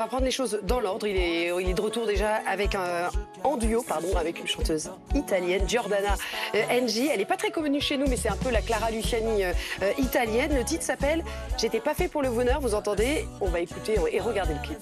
On 0.00 0.04
va 0.04 0.08
prendre 0.08 0.24
les 0.24 0.30
choses 0.30 0.60
dans 0.62 0.80
l'ordre. 0.80 1.06
Il 1.06 1.14
est, 1.14 1.74
de 1.74 1.80
retour 1.82 2.06
déjà 2.06 2.36
avec 2.48 2.74
un, 2.74 3.10
en 3.44 3.58
duo 3.58 3.84
pardon, 3.86 4.16
avec 4.16 4.40
une 4.40 4.46
chanteuse 4.46 4.90
italienne, 5.14 5.68
Giordana 5.68 6.14
euh, 6.54 6.62
Engie. 6.70 7.08
Elle 7.08 7.18
n'est 7.18 7.26
pas 7.26 7.36
très 7.36 7.50
connue 7.50 7.82
chez 7.82 7.98
nous, 7.98 8.06
mais 8.08 8.16
c'est 8.16 8.30
un 8.30 8.36
peu 8.36 8.48
la 8.48 8.62
Clara 8.62 8.90
Luciani 8.90 9.44
euh, 9.44 9.52
euh, 9.82 9.92
italienne. 9.98 10.56
Le 10.56 10.64
titre 10.64 10.84
s'appelle 10.84 11.22
J'étais 11.58 11.80
pas 11.80 11.92
fait 11.92 12.08
pour 12.08 12.22
le 12.22 12.30
bonheur. 12.30 12.62
Vous 12.62 12.74
entendez? 12.74 13.28
On 13.42 13.50
va 13.50 13.60
écouter 13.60 13.96
et 14.10 14.20
regarder 14.20 14.54
le 14.54 14.66
clip. 14.66 14.78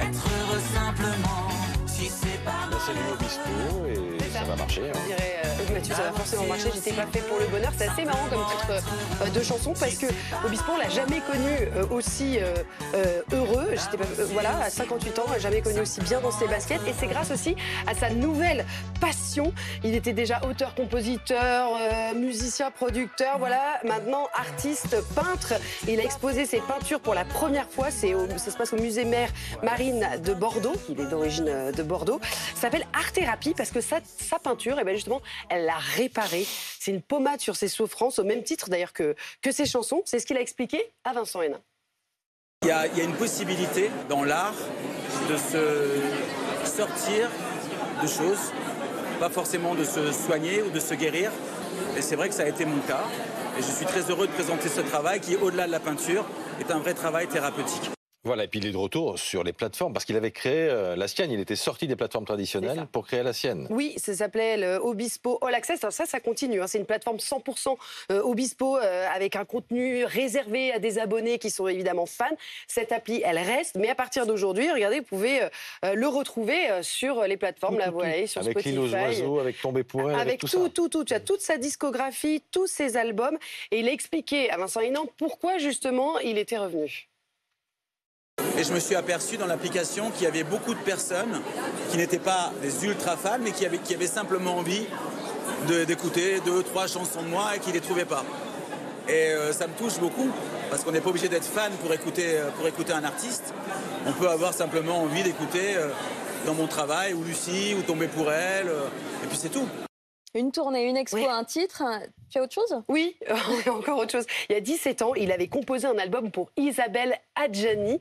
Être 0.00 0.24
heureux 0.40 0.60
simplement. 0.74 1.48
Si 1.86 2.08
c'est 2.08 2.44
pas 2.44 2.59
c'est 2.86 2.94
nouveau 2.94 3.12
Obispo 3.14 3.50
et 3.88 4.30
ça 4.32 4.44
va 4.44 4.56
marcher. 4.56 4.82
hein. 4.88 4.98
On 5.02 5.06
dirait, 5.06 5.36
euh, 5.44 5.74
Mathieu, 5.74 5.94
ça 5.94 6.02
va 6.02 6.12
forcément 6.12 6.44
marcher. 6.44 6.70
J'étais 6.74 6.92
pas 6.92 7.06
fait 7.06 7.20
pour 7.20 7.38
le 7.38 7.46
bonheur. 7.46 7.72
C'est 7.76 7.88
assez 7.88 8.04
marrant 8.04 8.26
comme 8.30 8.44
titre 8.46 8.82
euh, 9.22 9.28
de 9.30 9.42
chanson 9.42 9.74
parce 9.78 9.94
que 9.96 10.06
Obispo, 10.44 10.72
on 10.74 10.78
l'a 10.78 10.88
jamais 10.88 11.20
connu 11.20 11.50
euh, 11.76 11.86
aussi 11.90 12.38
euh, 12.38 12.54
euh, 12.94 13.22
heureux. 13.32 13.68
J'étais 13.72 13.96
pas, 13.96 14.04
euh, 14.18 14.26
voilà, 14.32 14.58
à 14.64 14.70
58 14.70 15.18
ans, 15.18 15.24
jamais 15.38 15.60
connu 15.60 15.80
aussi 15.80 16.00
bien 16.00 16.20
dans 16.20 16.30
ses 16.30 16.46
baskets. 16.46 16.80
Et 16.86 16.94
c'est 16.98 17.06
grâce 17.06 17.30
aussi 17.30 17.54
à 17.86 17.94
sa 17.94 18.10
nouvelle 18.10 18.64
passion. 19.00 19.52
Il 19.84 19.94
était 19.94 20.12
déjà 20.12 20.40
auteur, 20.48 20.74
compositeur, 20.74 21.70
euh, 21.80 22.14
musicien, 22.14 22.70
producteur. 22.70 23.38
Voilà, 23.38 23.80
maintenant 23.84 24.28
artiste, 24.34 24.96
peintre. 25.14 25.54
Il 25.88 26.00
a 26.00 26.04
exposé 26.04 26.46
ses 26.46 26.58
peintures 26.60 27.00
pour 27.00 27.14
la 27.14 27.24
première 27.24 27.68
fois. 27.68 27.90
C'est 27.90 28.14
ça 28.38 28.50
se 28.50 28.56
passe 28.56 28.72
au 28.72 28.76
musée 28.76 29.04
Mère 29.04 29.28
Marine 29.62 30.06
de 30.24 30.34
Bordeaux. 30.34 30.74
Il 30.88 31.00
est 31.00 31.06
d'origine 31.06 31.46
euh, 31.48 31.72
de 31.72 31.82
Bordeaux. 31.82 32.20
Ça 32.54 32.69
s'appelle 32.70 32.86
Art 32.92 33.12
Thérapie 33.12 33.54
parce 33.56 33.70
que 33.70 33.80
sa, 33.80 34.00
peinture, 34.38 34.78
et 34.78 34.84
ben 34.84 34.94
justement, 34.94 35.20
elle 35.48 35.64
l'a 35.64 35.78
réparée. 35.96 36.46
C'est 36.78 36.92
une 36.92 37.02
pommade 37.02 37.40
sur 37.40 37.56
ses 37.56 37.66
souffrances, 37.66 38.20
au 38.20 38.24
même 38.24 38.44
titre 38.44 38.70
d'ailleurs 38.70 38.92
que, 38.92 39.16
que 39.42 39.50
ses 39.50 39.66
chansons. 39.66 40.02
C'est 40.04 40.20
ce 40.20 40.26
qu'il 40.26 40.36
a 40.36 40.40
expliqué 40.40 40.80
à 41.02 41.12
Vincent 41.12 41.42
Hénin. 41.42 41.60
Il 42.62 42.68
y 42.68 42.70
a 42.70 43.02
une 43.02 43.16
possibilité 43.16 43.90
dans 44.08 44.22
l'art 44.22 44.54
de 45.28 45.36
se 45.36 46.76
sortir 46.76 47.28
de 48.02 48.06
choses, 48.06 48.52
pas 49.18 49.30
forcément 49.30 49.74
de 49.74 49.82
se 49.82 50.12
soigner 50.12 50.62
ou 50.62 50.70
de 50.70 50.78
se 50.78 50.94
guérir. 50.94 51.32
Et 51.96 52.02
c'est 52.02 52.16
vrai 52.16 52.28
que 52.28 52.34
ça 52.34 52.42
a 52.42 52.48
été 52.48 52.64
mon 52.64 52.80
cas. 52.82 53.04
Et 53.58 53.62
je 53.62 53.70
suis 53.70 53.86
très 53.86 54.02
heureux 54.10 54.28
de 54.28 54.32
présenter 54.32 54.68
ce 54.68 54.80
travail 54.80 55.20
qui, 55.20 55.36
au-delà 55.36 55.66
de 55.66 55.72
la 55.72 55.80
peinture, 55.80 56.24
est 56.60 56.70
un 56.70 56.78
vrai 56.78 56.94
travail 56.94 57.26
thérapeutique. 57.26 57.90
Voilà, 58.22 58.44
et 58.44 58.48
puis 58.48 58.60
il 58.60 58.66
est 58.66 58.72
de 58.72 58.76
retour 58.76 59.18
sur 59.18 59.42
les 59.44 59.54
plateformes 59.54 59.94
parce 59.94 60.04
qu'il 60.04 60.14
avait 60.14 60.30
créé 60.30 60.68
euh, 60.68 60.94
la 60.94 61.08
sienne. 61.08 61.30
Il 61.30 61.40
était 61.40 61.56
sorti 61.56 61.86
des 61.86 61.96
plateformes 61.96 62.26
traditionnelles 62.26 62.86
pour 62.92 63.06
créer 63.06 63.22
la 63.22 63.32
sienne. 63.32 63.66
Oui, 63.70 63.94
ça 63.96 64.12
s'appelait 64.14 64.58
le 64.58 64.76
Obispo 64.76 65.38
All 65.40 65.54
Access. 65.54 65.82
Alors 65.82 65.92
ça, 65.94 66.04
ça 66.04 66.20
continue. 66.20 66.60
hein. 66.60 66.66
C'est 66.66 66.76
une 66.76 66.84
plateforme 66.84 67.16
100% 67.16 67.76
euh, 68.12 68.20
Obispo 68.22 68.76
euh, 68.76 69.06
avec 69.14 69.36
un 69.36 69.46
contenu 69.46 70.04
réservé 70.04 70.70
à 70.70 70.78
des 70.78 70.98
abonnés 70.98 71.38
qui 71.38 71.48
sont 71.48 71.66
évidemment 71.66 72.04
fans. 72.04 72.26
Cette 72.68 72.92
appli, 72.92 73.22
elle 73.24 73.38
reste, 73.38 73.76
mais 73.76 73.88
à 73.88 73.94
partir 73.94 74.26
d'aujourd'hui, 74.26 74.70
regardez, 74.70 75.00
vous 75.00 75.06
pouvez 75.06 75.40
le 75.82 76.06
retrouver 76.06 76.82
sur 76.82 77.22
les 77.22 77.38
plateformes. 77.38 77.78
Là, 77.78 77.90
vous 77.90 77.98
voyez, 78.00 78.26
sur 78.26 78.42
Avec 78.42 78.58
Spotify. 78.58 78.78
aux 78.78 78.92
oiseaux, 78.92 79.38
avec 79.38 79.58
Tombé 79.62 79.82
pour 79.82 80.02
elle, 80.10 80.16
avec, 80.16 80.20
Avec 80.28 80.40
tout, 80.40 80.46
tout, 80.48 80.64
ça. 80.64 80.70
tout, 80.70 80.88
tout, 80.90 81.04
Tu 81.04 81.14
as 81.14 81.20
toute 81.20 81.40
sa 81.40 81.56
discographie, 81.56 82.42
tous 82.50 82.66
ses 82.66 82.98
albums. 82.98 83.38
Et 83.70 83.80
il 83.80 83.88
a 83.88 83.92
expliqué 83.92 84.50
à 84.50 84.58
Vincent 84.58 84.80
Hénan 84.80 85.06
pourquoi 85.16 85.56
justement 85.58 86.18
il 86.18 86.36
était 86.36 86.58
revenu. 86.58 87.06
Et 88.58 88.64
je 88.64 88.72
me 88.72 88.80
suis 88.80 88.94
aperçu 88.94 89.36
dans 89.36 89.46
l'application 89.46 90.10
qu'il 90.10 90.24
y 90.24 90.26
avait 90.26 90.42
beaucoup 90.42 90.74
de 90.74 90.80
personnes 90.80 91.40
qui 91.90 91.96
n'étaient 91.96 92.18
pas 92.18 92.52
des 92.62 92.84
ultra 92.84 93.16
fans, 93.16 93.38
mais 93.40 93.52
qui 93.52 93.64
avaient, 93.64 94.06
simplement 94.06 94.56
envie 94.56 94.86
d'écouter 95.86 96.40
deux, 96.44 96.62
trois 96.62 96.86
chansons 96.86 97.22
de 97.22 97.28
moi 97.28 97.56
et 97.56 97.58
qui 97.58 97.68
ne 97.68 97.74
les 97.74 97.80
trouvaient 97.80 98.04
pas. 98.04 98.24
Et 99.08 99.30
euh, 99.30 99.52
ça 99.52 99.66
me 99.66 99.72
touche 99.74 99.98
beaucoup, 99.98 100.28
parce 100.68 100.84
qu'on 100.84 100.92
n'est 100.92 101.00
pas 101.00 101.10
obligé 101.10 101.28
d'être 101.28 101.44
fan 101.44 101.72
pour 101.82 101.92
écouter, 101.92 102.38
euh, 102.38 102.94
un 102.94 103.04
artiste. 103.04 103.54
On 104.06 104.12
peut 104.12 104.28
avoir 104.28 104.52
simplement 104.52 105.02
envie 105.02 105.22
d'écouter 105.22 105.76
euh, 105.76 105.88
dans 106.46 106.54
mon 106.54 106.66
travail, 106.66 107.14
ou 107.14 107.24
Lucie, 107.24 107.74
ou 107.78 107.82
Tomber 107.82 108.08
pour 108.08 108.30
elle, 108.30 108.66
et 108.66 109.26
puis 109.26 109.38
c'est 109.40 109.48
tout. 109.48 109.66
Une 110.34 110.52
tournée, 110.52 110.84
une 110.84 110.96
expo, 110.96 111.28
un 111.28 111.42
titre. 111.42 111.82
Tu 112.30 112.38
as 112.38 112.42
autre 112.42 112.54
chose? 112.54 112.82
Oui, 112.86 113.16
encore 113.66 113.98
autre 113.98 114.12
chose. 114.12 114.26
Il 114.48 114.52
y 114.52 114.56
a 114.56 114.60
17 114.60 115.02
ans, 115.02 115.14
il 115.16 115.32
avait 115.32 115.48
composé 115.48 115.88
un 115.88 115.98
album 115.98 116.30
pour 116.30 116.52
Isabelle 116.56 117.18
Adjani. 117.34 117.98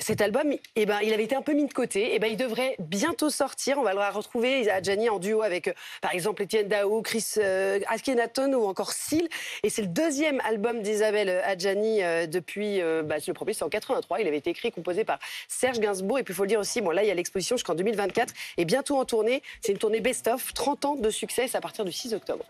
Cet 0.00 0.20
album, 0.20 0.52
eh 0.74 0.86
ben, 0.86 0.98
il 1.02 1.14
avait 1.14 1.22
été 1.22 1.36
un 1.36 1.42
peu 1.42 1.52
mis 1.52 1.66
de 1.66 1.72
côté. 1.72 2.14
Eh 2.14 2.18
ben, 2.18 2.26
il 2.26 2.36
devrait 2.36 2.74
bientôt 2.80 3.30
sortir. 3.30 3.78
On 3.78 3.82
va 3.82 3.94
le 3.94 4.00
retrouver, 4.00 4.68
Adjani, 4.68 5.08
en 5.08 5.20
duo 5.20 5.42
avec, 5.42 5.68
euh, 5.68 5.72
par 6.00 6.12
exemple, 6.12 6.42
Étienne 6.42 6.66
Dao, 6.66 7.00
Chris 7.02 7.34
euh, 7.36 7.78
Akhenaton 7.86 8.52
ou 8.54 8.66
encore 8.66 8.90
Seal. 8.90 9.28
Et 9.62 9.70
c'est 9.70 9.82
le 9.82 9.88
deuxième 9.88 10.40
album 10.40 10.82
d'Isabelle 10.82 11.30
Adjani 11.44 12.02
euh, 12.02 12.26
depuis, 12.26 12.80
euh, 12.80 13.04
bah, 13.04 13.16
le 13.24 13.32
premier, 13.34 13.52
c'est 13.52 13.64
en 13.64 13.68
83. 13.68 14.20
Il 14.20 14.26
avait 14.26 14.38
été 14.38 14.50
écrit 14.50 14.72
composé 14.72 15.04
par 15.04 15.20
Serge 15.46 15.78
Gainsbourg. 15.78 16.18
Et 16.18 16.24
puis, 16.24 16.32
il 16.32 16.36
faut 16.36 16.42
le 16.42 16.48
dire 16.48 16.58
aussi, 16.58 16.80
bon, 16.80 16.90
là, 16.90 17.04
il 17.04 17.06
y 17.06 17.12
a 17.12 17.14
l'exposition 17.14 17.56
jusqu'en 17.56 17.76
2024. 17.76 18.34
Et 18.56 18.64
bientôt 18.64 18.96
en 18.96 19.04
tournée. 19.04 19.44
C'est 19.60 19.70
une 19.70 19.78
tournée 19.78 20.00
best-of, 20.00 20.52
30 20.54 20.84
ans 20.84 20.96
de 20.96 21.10
succès. 21.10 21.46
Partir 21.68 21.84
du 21.84 21.92
6 21.92 22.14
octobre. 22.14 22.46